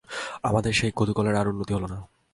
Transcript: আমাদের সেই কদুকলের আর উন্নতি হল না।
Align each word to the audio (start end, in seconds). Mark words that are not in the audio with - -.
আমাদের 0.43 0.73
সেই 0.73 0.91
কদুকলের 0.95 1.35
আর 1.35 1.47
উন্নতি 1.47 1.71
হল 1.73 1.85
না। 1.85 1.97